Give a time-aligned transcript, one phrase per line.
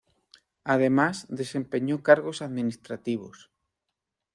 [0.63, 3.51] Además desempeñó cargos administrativos.